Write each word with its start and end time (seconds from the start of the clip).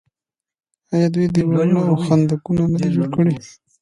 آیا 0.93 1.07
دوی 1.13 1.27
دیوالونه 1.35 1.79
او 1.89 1.95
خندقونه 2.05 2.63
نه 2.73 2.77
دي 2.81 2.89
جوړ 2.95 3.07
کړي؟ 3.15 3.35